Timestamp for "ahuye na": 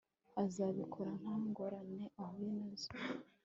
2.21-2.69